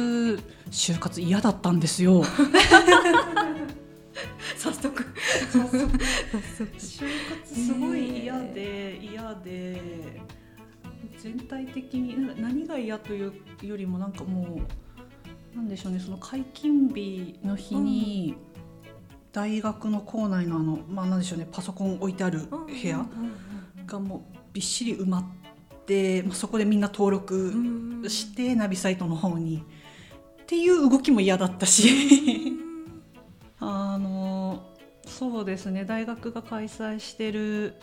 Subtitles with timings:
[0.00, 2.22] 活就活嫌だったんですよ。
[4.56, 5.04] 早速
[5.48, 10.20] 就活すごい嫌で嫌で
[11.18, 14.60] 全体的に何が嫌というよりもなんかも
[15.54, 18.36] うなんでしょうねその解禁日の日に、
[19.32, 23.06] 大学の校内のあのまあなんでしょうねパソコン置いてある部屋
[23.86, 24.20] がもう
[24.52, 25.24] びっしり埋まっ
[25.86, 29.64] て、まあ、そこでみんな登録してナビサイトの方に
[30.50, 32.58] っていう動きも嫌だったし。
[33.60, 34.64] あの
[35.06, 35.84] そうですね。
[35.84, 37.76] 大学が開催してる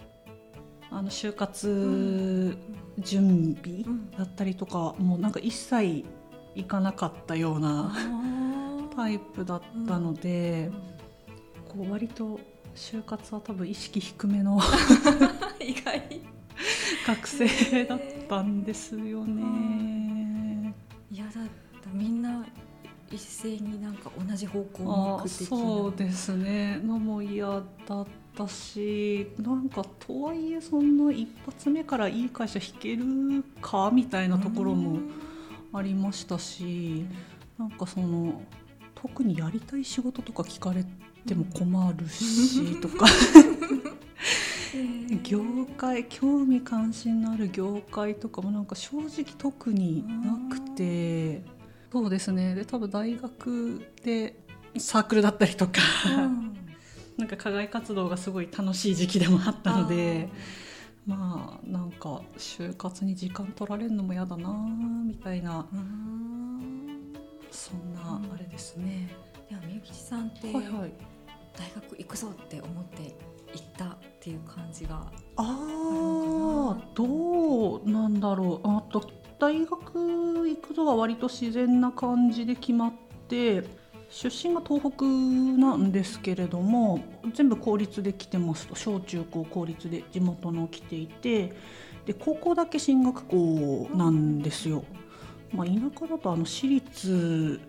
[0.92, 2.58] あの就活
[3.00, 3.86] 準備
[4.18, 6.04] だったりとか、もうなんか一切
[6.56, 7.96] 行かなかったような
[8.94, 10.70] タイプだったので、
[11.70, 12.38] こう割と
[12.76, 14.60] 就活は多分意識低めの
[15.62, 16.04] 意外。
[17.06, 20.17] 学生だったんですよね。
[21.98, 22.46] みんな
[23.12, 26.80] 一斉になんか同じ方向にあ行く的なそうですね。
[26.84, 33.06] のも嫌だったしなんかとはいえそんな一発目からいい会社引ける
[33.62, 35.00] かみたいなところも
[35.74, 37.06] ありましたし
[37.58, 38.42] なんかその
[38.94, 40.86] 特にやりたい仕事とか聞かれ
[41.26, 43.06] ても困るしとか。
[45.24, 45.42] 業
[45.78, 51.42] 界興味関心のある業界とかもなんか正直特になくて
[51.98, 52.54] そうですね。
[52.54, 54.36] で多分大学で
[54.78, 55.82] サークルだったりとか
[57.18, 60.30] なんか課外活動がすごい楽しい時期でもあったので
[61.08, 64.50] まあなんか就活に時間取られるのも嫌だな
[65.08, 65.66] みたいな
[67.50, 69.10] そんなあれですね。
[69.50, 70.92] いやみゆきちさんってはいはい。
[71.58, 73.16] 大学行くぞって思って
[73.54, 78.68] 行ったっていう感じがああどうなんだろう。
[78.68, 79.00] あと
[79.40, 82.94] 大学行くのは割と自然な感じで決まっ
[83.28, 83.64] て
[84.10, 87.00] 出身が東北なんですけれども
[87.34, 91.54] 全部公立で来てますと小中高公立で地元の来ていて
[92.06, 94.86] で高校だけ進学校なんですよ。
[95.54, 97.60] まあ、田舎だとあの私立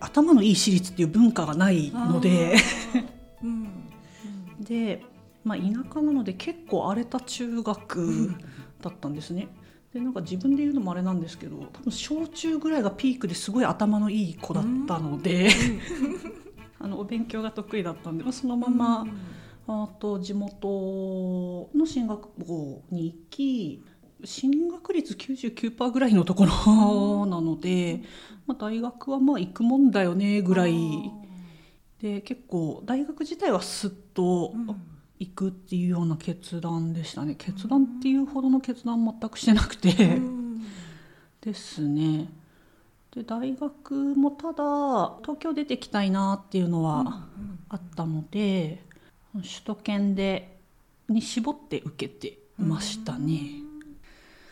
[0.00, 2.56] 頭のいい私立っていう文化がないので。
[2.94, 3.06] あー
[3.44, 3.88] うん
[4.60, 5.02] で、
[5.44, 5.64] まあ、田
[5.94, 8.34] 舎なので結構荒れた中学
[8.82, 9.48] だったんですね。
[9.92, 15.48] でなんか自分で言うのもあれなんですけど多分小中ぐらいがピークですごい頭のいい子だったので、
[16.78, 19.06] あのお勉強が得意だったんでまあそのまま、
[19.66, 23.82] あと地元の進学校に行き
[24.24, 28.02] 進学率99%ぐらいのところなので、
[28.46, 30.74] まあ、大学はまあ行くもんだよねぐらい。
[32.00, 34.54] で結構大学自体はすっと
[35.18, 37.34] 行くっていうような決断でしたね。
[37.36, 40.20] 決断っていうほどの決断全くしてなくて、
[41.40, 42.28] ですね。
[43.14, 47.26] で大学もただ東京出てきたいなっていうのは
[47.68, 48.84] あったので、
[49.32, 50.58] 首都圏で
[51.08, 53.40] に絞って受けてましたね。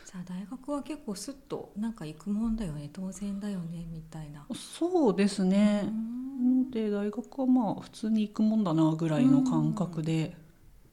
[0.05, 2.89] じゃあ大学は結構スッとなんか行くもんだよね。
[2.93, 4.47] 当然だよねみたいな。
[4.55, 5.93] そうですね、
[6.41, 10.37] ので大学はまあ普通に行くもんだなぐらいの感覚で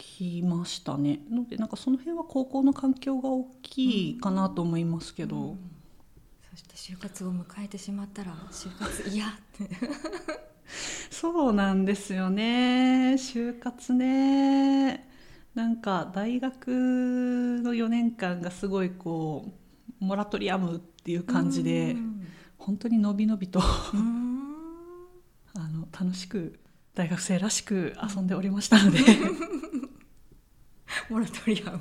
[0.05, 5.55] 来ましたね、のでなんかその辺は高校の環境が大きいかなと思いますけど、
[6.51, 9.69] そして就活を迎えてしまったら就活嫌って。
[11.09, 13.13] そうなんですよね。
[13.13, 15.07] 就活ね。
[15.55, 16.67] なんか大学
[17.63, 19.53] の4年間がすごいこ
[20.01, 22.27] うモラトリアムっていう感じで、うん
[22.57, 23.59] 本当にのびのびと
[23.93, 24.39] うん。
[25.55, 26.59] あの楽しく
[26.95, 28.99] 大学生らしく遊んでおりましたので
[31.09, 31.79] モラトリアム。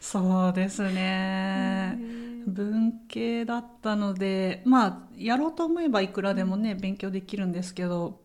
[0.00, 1.98] そうですね。
[2.46, 8.20] 文系だったのでまあやろうと思えばいくらでもね勉強できるんですけど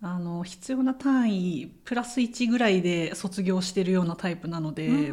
[0.00, 5.12] あの必要な単位プラス1ぐらいで卒業してるようなタイプなので、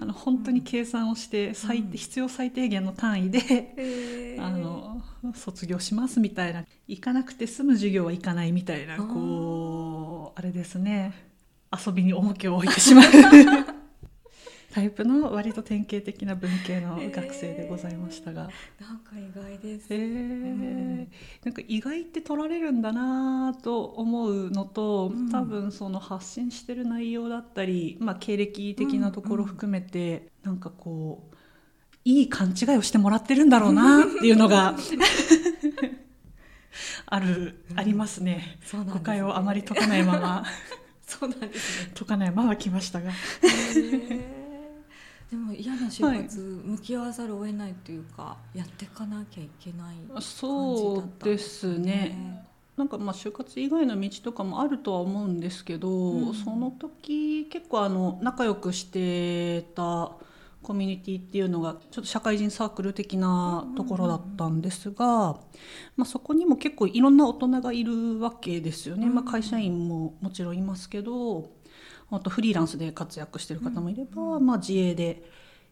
[0.00, 5.02] あの本当に計算をして最低必要最低限の単位で、 あの
[5.34, 6.64] 卒業しますみたいな。
[6.86, 11.14] 行かなくて済む授業は行かないみたいなこうあれですね
[11.72, 13.04] 遊びに重きを置いてしまう。
[14.72, 18.50] タイプの割と典型的な文系の学生でございましたが。
[18.78, 21.08] なんか意外です、へえ
[21.44, 25.30] なんか意外って取られるんだなと思うのと、うん。
[25.30, 31.36] 多分その発信してる内容だったり、まあ、経歴的なところ含めて、なんかこう
[32.04, 34.76] いい勘違いをしてもらってるんだろうなっていうのが
[37.06, 38.58] ある、ありますね。
[38.72, 38.92] ね。
[38.92, 40.44] 誤解をあまり解かないまま
[41.06, 41.92] そうなんですね。
[41.94, 43.12] 解かないまま来ましたが。
[45.30, 52.46] でも嫌な就活、向き合わざるを得ないというかやっていかなきゃいけない感じだったんそうですね。
[52.76, 56.34] なんかまあ就活以外の道とかもあるとは思うんですけど、うん。
[56.34, 60.12] その時結構あの仲良くしてた
[60.66, 65.06] コミュニティっていうのがちょっと社会人サークル的なところだったんですが、
[65.96, 69.14] まあ、そこにも結構いろんな大人がいるわけですよね、うん。
[69.14, 71.52] まあ、会社員ももちろんいますけど
[72.10, 75.22] あとフリーランスで活躍してる方もいれば、まあ、自営で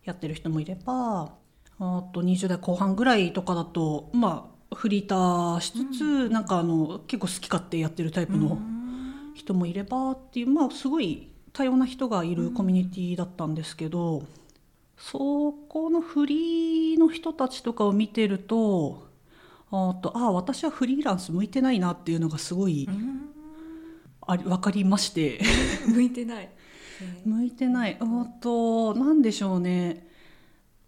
[0.05, 1.33] やってる人もいれば
[1.81, 8.59] あと20代後半ぐらいとかだとまあフリーターしつつ、なんかあの結構好き勝手やってるタイプの
[9.35, 14.25] 人もいればっていうまあすごい多様な人がいるコミュニティだったんですけど、
[14.97, 19.09] そこのフリーの人たちとかを見てると
[19.71, 23.31] あとあ私はフリーランス向いてないなっていうのがすごいうん。
[24.27, 25.41] あり分かりまして。
[25.87, 26.49] 向いてない。
[27.25, 27.97] 向いてない。
[28.01, 30.09] あと何でしょうね。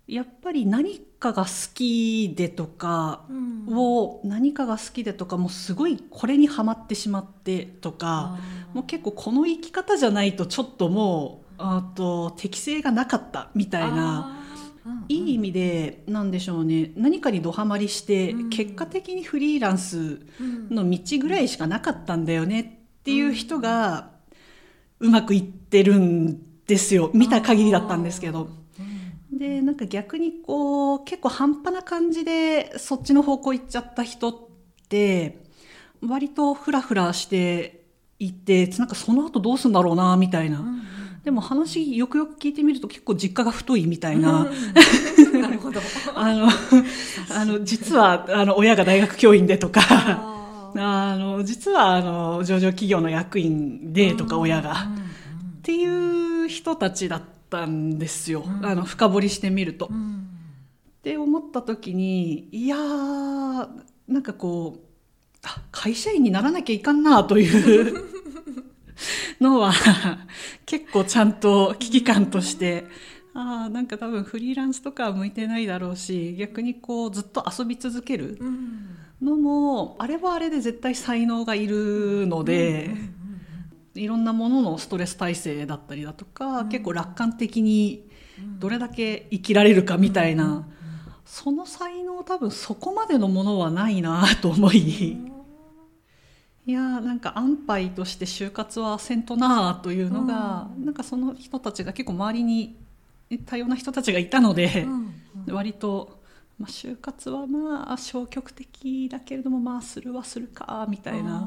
[0.06, 3.67] やっぱり何かが好きでとかうん。
[3.76, 8.38] を何かが好きでとかもうすごいこれにはまってしまってとか
[8.73, 14.43] もう結構この生き方じゃないとちょっともうあと適性がなかったみたいな
[15.08, 16.93] いい意味でなんでしょうね。
[16.97, 18.50] 何かにドハマりしてうん。
[18.50, 20.69] 結果的にフリーランスうん。
[20.70, 24.11] の道ぐらいしかなかったんだよねっていう人が
[25.00, 27.11] うまくいってるんですよ。
[27.14, 28.49] 見た限りだったんですけど。
[29.32, 29.38] うん。
[29.38, 34.35] でなんか逆にこう結構半端な感じでそっちの方向行っちゃった人っ
[34.88, 35.44] て
[36.06, 37.85] 割とフラフラして
[38.19, 40.64] いってなんかその後どうすんだろうなみたいな。
[41.26, 44.43] うんでも話よくよく聞いてみると結構実家が太いみたいな。
[44.43, 45.43] うん。
[45.43, 45.81] なるほど。
[46.14, 46.49] あの
[47.31, 49.81] あの実はあの親が大学教員でとか。
[50.78, 54.94] あの実はあの上場企業の役員でとか親が、うん。
[54.94, 58.64] っていう人たちだったんですよ、うん。
[58.64, 59.87] あの深掘りしてみると。
[59.87, 59.88] っ
[61.02, 63.69] て思った時にいやー
[64.06, 64.81] なんかこう
[65.43, 68.16] あ会社員にならなきゃいかんなという
[69.41, 69.73] のは
[70.65, 72.85] 結構ちゃんと危機感として。
[73.39, 78.39] あーなんか多分フリーランスとかは向いてないだろうし逆にこうずっと遊び続ける
[79.21, 82.95] のもあれはあれで絶対才能がいるので、
[83.95, 88.09] いろんなもののストレス耐性だったりだとか、結構楽観的に
[88.59, 90.67] どれだけ生きられるかみたいな、
[91.25, 95.19] その才能多分そこまでのものはないなと思い
[96.67, 100.85] いやーなんか安牌として就活はせんとなというのが、うん。
[100.85, 102.77] なんかその人たちが結構周りに
[103.47, 105.15] 多様な人たちがいたのでう、ん
[105.49, 105.55] うん。
[105.55, 106.21] 割と、
[106.59, 111.47] まあ、就活はまあ消極的だけれどもまあするはするかみたいな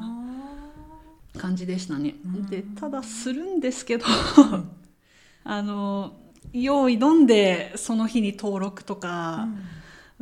[1.36, 2.14] 感じでしたね。
[2.24, 2.46] うん。
[2.46, 4.06] でただするんですけど
[5.44, 6.14] あの
[6.54, 9.48] 用意どんでその日に登録とあか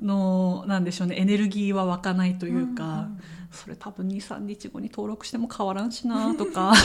[0.01, 6.73] ーの、なんでしょうねエネルギーは湧かないというか、んんそれ多分23日後に登録しても変わらんしなとか。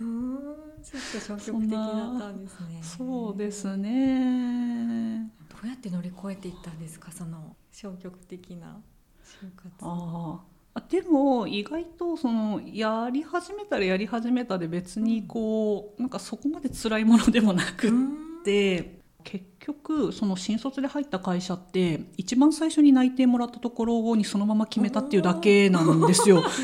[0.00, 0.38] うん
[0.82, 2.80] ちょっと消極的だったんですね。
[2.82, 5.30] そうですね。
[5.48, 8.80] どうやって乗り越えていったんですかその消極的な
[9.24, 9.74] 就活。
[9.80, 10.40] あ
[10.74, 18.16] あでも意外とそのやり始めたらやり始めたで別にこうなんかそこまで辛いものでもなくっうん。
[18.44, 18.95] て
[19.26, 26.44] 結局その新卒で入った会社って一番最初に内定もらったところにそのまま決めたっていうだけなんですよ。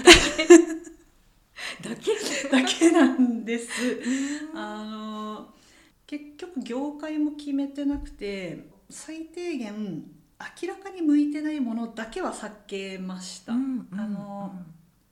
[1.83, 2.13] だけ？
[2.49, 3.69] だけなんです。
[4.55, 5.49] あの
[6.07, 10.05] 結局業界も決めてなくて最低限
[10.63, 13.55] 明らかに向いてないものだけは避けました。
[13.55, 14.55] うんあの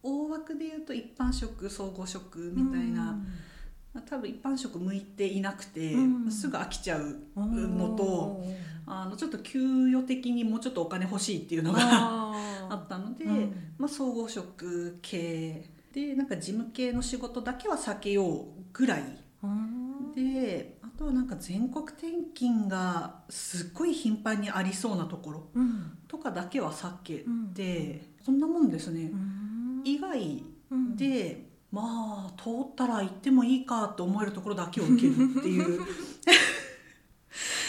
[0.04, 3.19] 大枠で言うと一般職総合職みたいな、
[4.09, 6.31] 多分一般職向いていなくて、うん。
[6.31, 8.45] すぐ飽きちゃううんのと
[8.87, 13.55] あのちょっと給与的にもうちょっとお金欲しいっていうのがああったので、うん。
[13.79, 15.71] まあ、総合職系。
[15.93, 19.03] でなんか事務系の仕事だけは避けようぐらい。
[19.43, 25.99] うんであとはなんか全国転勤がすっごい頻繁にありそうなところうん。
[26.09, 27.49] とかだけは避けうん。
[27.55, 29.11] て、そんなもんですね。
[29.13, 29.83] うん。
[29.85, 30.97] 以外うん。
[30.97, 35.81] で、まあ通ったら行ってもいいかと思えるところだけを受けるっていう。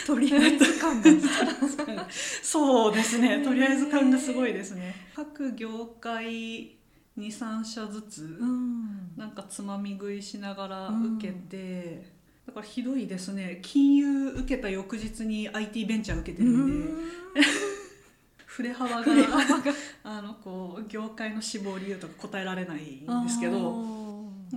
[0.05, 1.11] とりあえず感が
[2.41, 3.43] そうですね。
[3.43, 4.95] とりあえず感がすごいですね。
[5.15, 6.75] 各業界
[7.17, 9.11] 23社ずつ、うん。
[9.15, 12.11] なんかつまみ食いしながら受けて、
[12.47, 13.59] だからひどいですね。
[13.61, 16.91] 金融受けた翌日に IT ベンチャー受けてるんで、
[18.45, 19.03] 振れ幅が。
[19.03, 19.73] 振れ幅が
[20.17, 24.01] あのこう業界の志望理由とか答えられないんですけど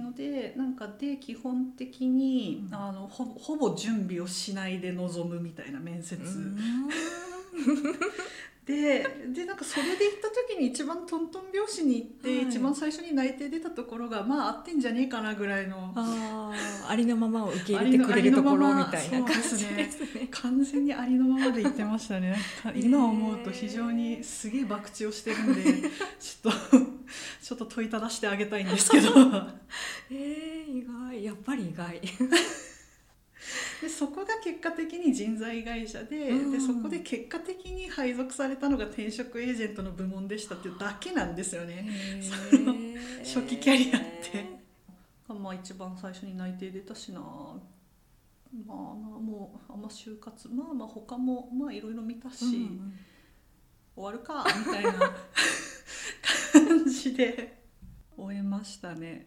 [0.01, 2.75] のでなんかで基本的に、うん。
[2.75, 6.19] あのほぼほぼ準備をしないで臨むみたいな面接、
[8.67, 12.49] ででなんかそれで行った時に一番トントン拍子に行って、はい。
[12.49, 15.93] 一番最初に内定出たところがまあ合ってんじゃねえかなぐらいの。
[15.95, 16.51] あ
[16.87, 20.29] あありのままを受け入れてくれるところみたいな感じですね。
[20.31, 22.37] 完全にありのままで言ってましたね。
[22.63, 26.79] か今思うと非常にすげえ博打をしてるんで ちょっと
[27.43, 29.11] ちょっと問いただしてあげたいんですけど。
[30.11, 31.23] えー、意外。
[31.23, 32.01] やっぱり意外。
[33.83, 36.53] でそこが結果的に人材会社で,、うん。
[36.53, 41.89] でそこで結果的に配属されたのが転職エージェントの部門でしたっていうだけなんですよね。
[43.23, 44.65] 初期キャリアって。
[45.29, 47.21] まあ一番最初に内定出たしな。
[47.21, 52.95] まあなもうあんま就活まあまあ他もまあいろいろ見たし、うん。
[53.97, 54.93] 終わるかみたいな。
[56.55, 57.64] 感じで
[58.17, 59.27] 終えましたね。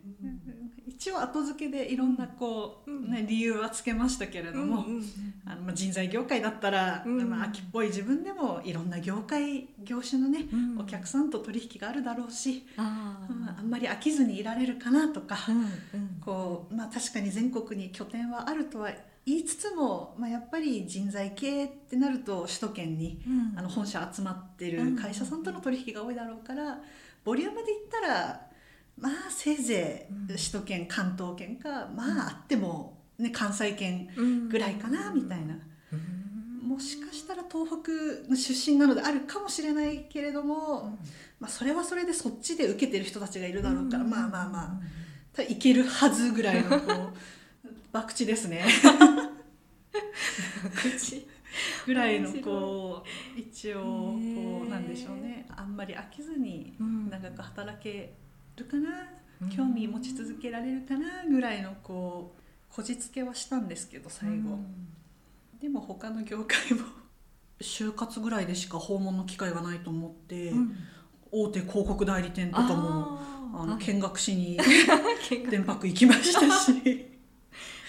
[0.86, 3.12] 一応後付けでいろんなこう、うん。
[3.12, 5.04] ね、理由はつけましたけれども、うんうん。
[5.46, 7.30] あのまあ人材業界だったら、うん。
[7.30, 10.80] まあ、秋っぽい自分でもいろんな業界業種のね、うん。
[10.80, 16.22] お客さんと取引があるだろうし、あまあ、んまり飽きずにいられるかなとか、うんうん。
[16.22, 18.92] こうまあ、確かに全国に拠点はあるとは
[19.26, 23.60] 言いつつも、まあ、やっぱり人材系ってなると首都圏にうん。
[23.60, 26.80] あの本社集まってる会社さんとの取引が多いだろうから
[27.26, 28.47] ボリュームで言ったら
[28.98, 34.50] まあせいぜうんい首都圏関東圏かまああっても、ね、関西圏うん。
[34.50, 35.58] ぐらいかなみたいな。
[35.94, 36.70] うん。
[36.70, 40.98] もしかしたら東北の出身なのであるかもしれないけれども、
[41.40, 44.80] まあ、それはそれでそっちで受けてる人たちがいるだろうから、まあまあま
[45.40, 45.42] あ。
[45.44, 47.14] いけるはずぐらいのこう
[47.94, 48.66] 博打ですね。
[50.76, 51.28] 口
[51.86, 53.04] ぐらいのこ
[53.38, 55.46] う一応こうなんでしょうね。
[55.56, 57.10] あんまり飽きずにうん。
[57.10, 58.14] 長く働け
[58.58, 58.90] るかな、
[59.42, 59.50] うん。
[59.50, 61.26] 興味持ち続けられるかな？
[61.30, 64.60] ぐらいのこうこじつけはしたんですけど最後、
[65.62, 66.86] でも他の業界も。
[67.60, 70.76] 就活ぐらいでしか訪問の機会がないと思って、うん。
[71.32, 73.20] 大手広告代理店とかも
[73.54, 74.58] あの見学しに
[75.50, 77.08] 電泊行きましたし。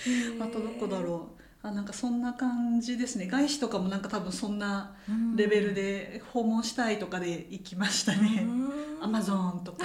[0.41, 1.43] あとどこだろう。
[1.61, 3.27] あなんかそんな感じですね。
[3.27, 5.37] 外資とかもなんか多分そんなうん。
[5.37, 8.47] レベルで訪問したいとかで行きましたね。
[8.49, 9.05] うん。
[9.05, 9.85] アマゾンとか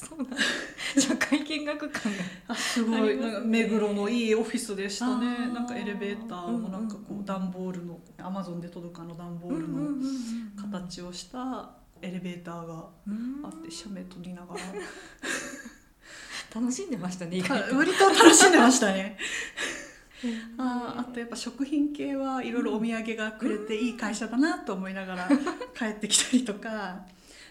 [0.00, 0.36] そうなんだ。
[0.98, 2.18] 社会見学感が。
[2.48, 3.18] あすごい。
[3.18, 5.52] なんか目黒のいいオフィスでしたね。
[5.52, 9.90] なんかエレベーターもなんかこう段ボールのアマゾンで届くあの段ボールの
[10.56, 12.88] 形をしたエレベーターが
[13.44, 14.60] あって写メ撮りながら。
[16.52, 17.76] 楽しんでましたね意外と。
[17.76, 19.18] 割と楽しんでましたね。
[20.58, 25.28] あーあとやっぱ食品系はいろいろお土産がくれていい会社だなと思いながら
[25.74, 27.06] 帰ってきたりとか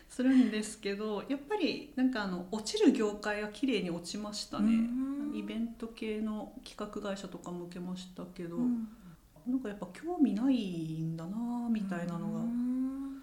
[0.10, 4.66] するんですけどやっぱりなんかあの落ちる業界は綺麗に落ちましたね。
[4.66, 5.38] うん。
[5.38, 8.88] イベント系の企画会社とかも受けましたけど、うん。
[9.48, 13.20] なんかやっぱ興味ないんだなみたいなのうん。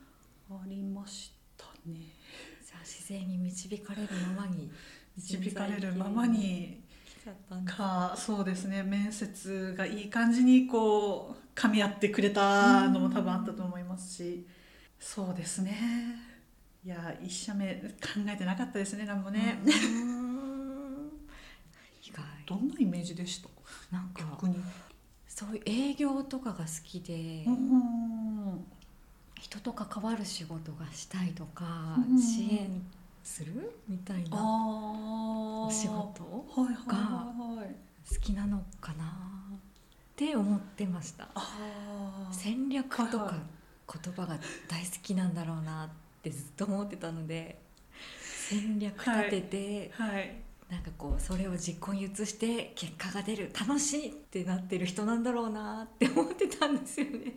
[0.49, 1.97] がありましたね。
[2.64, 4.71] じゃあ自然に導かれるままに
[5.16, 6.81] 導かれるままに
[7.64, 8.83] かそうですね。
[8.85, 14.47] 面接がいい感じにこう噛み合ってくれたのも多分あったと思いますし、
[15.00, 16.36] そうですね
[16.87, 17.81] いや一社目考
[18.28, 21.11] えてなかったですね何もね、うん。
[22.00, 22.23] 意外。
[22.47, 23.49] どんなイメージでした？
[23.90, 24.55] なんか逆に。
[25.26, 28.64] そういう営業とかが好きで、うん
[29.35, 32.81] 人と関わる仕事がしたいとか、うん支援
[33.25, 35.99] するみたいあなおお仕事は
[36.62, 37.75] いはいはいはい。
[38.09, 39.59] 好きなのかなっ
[40.14, 41.26] て思ってました。
[42.31, 43.35] 戦略とか
[43.93, 44.38] 言葉が
[44.69, 47.61] 大好きなんだろうなってずっと思ってたので
[48.49, 50.47] 戦略立てて、はい。
[50.71, 57.35] なんかこうそれを実行に移して結果が出る楽しいってなってる人なんだろうなって 思ってたんですよね。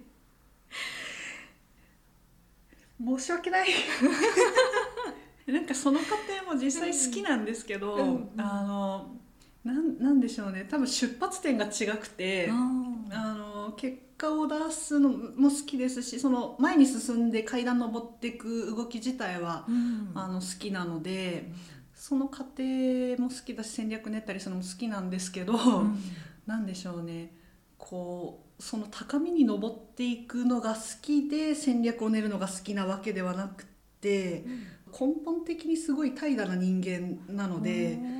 [3.00, 3.69] 申し訳ない。
[5.46, 8.41] なんかその過程も実際好きなんですけど、うんうん。
[8.41, 9.15] あの
[9.63, 10.67] なんなんでしょうね。
[10.69, 12.53] 多分出発点が違くて、あ
[13.12, 13.34] あ
[13.70, 20.12] の結果を出すのも好きですしその前に進んで階段登っていく動き自体は、うん。
[20.16, 21.52] あの好きなので
[21.94, 22.64] その過程
[23.22, 26.00] も好きだし戦略練ったりするのも好きなんですけど、うん。
[26.46, 27.34] なんでしょうね。
[27.78, 33.66] こうその高みに登っていくのが好きで戦略を練るのが好きなわけではなく
[34.02, 34.44] て
[34.88, 38.19] 根本的にすごい怠惰な人間なので。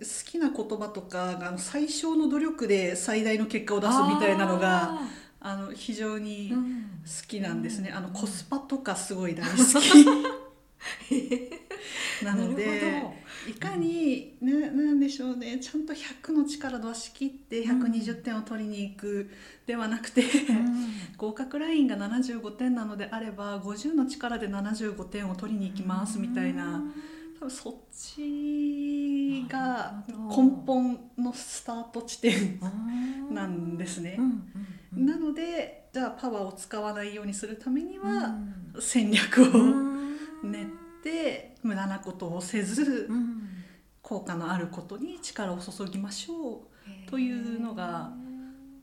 [0.00, 4.98] 好きな言葉とかがあの最小の努力で最大の結果を出すみたいなのが
[5.40, 6.90] あの非常にうん。
[7.00, 7.96] 好きなんですね、うん。
[7.96, 10.04] あのコスパとかすごい大好き。
[12.24, 13.14] なのでほ
[13.48, 15.58] いかに、ね、なんでしょうね。
[15.58, 19.30] ちゃんと100の力出し切って120点を取りに行く
[19.66, 20.28] ではなくて、ど、
[21.16, 26.82] 合格ラインが75点なのであれば50の力で75点を取りに行きますみたいな
[27.40, 32.60] 多分そっちが根本のスタート地点
[33.30, 34.20] なんですね。
[34.94, 38.74] なのでじゃあパワーを使わないようにするためにうはん。
[38.78, 40.16] 戦略をうん。
[40.42, 40.66] 練っ
[41.02, 43.48] て無駄なことをせずうん。
[44.02, 46.68] 効果のあることに力を注ぎましょ
[47.06, 48.12] というのが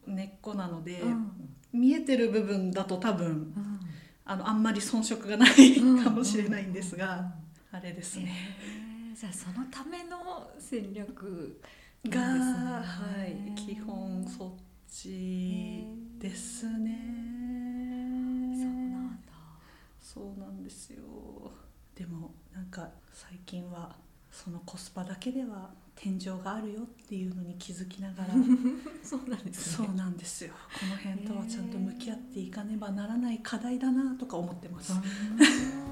[0.07, 1.31] う根っこなので、うん。
[1.73, 3.79] 見えてる部分だと多分うん。
[4.25, 6.03] あのあんまり遜色がないうん。
[6.03, 7.31] かもしれないんですが、
[7.77, 8.25] あれですね。
[8.25, 11.61] へーじゃあそのための戦略
[12.09, 14.51] が、なんはい、基本そっ
[14.89, 15.85] ち
[16.17, 16.97] ですね。
[18.55, 19.33] そうなんだ
[19.99, 21.03] そうなんですよ。
[21.93, 23.95] でもなんか最近は
[24.31, 28.29] そのコスパだけでは天井があるよっていうのに気づきながら
[29.03, 34.93] そうなんですそうなんですよこの辺とはちゃんと向き合っていかねばならない課題だなとか思ってます。
[34.93, 35.86] うん